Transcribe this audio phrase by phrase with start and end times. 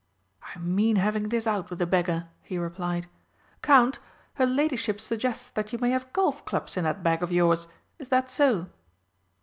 [0.41, 3.05] "I mean having this out with the beggar," he replied.
[3.61, 3.99] "Count,
[4.33, 7.67] her ladyship suggests that you may have golf clubs in that bag of yours.
[7.99, 8.69] Is that so?"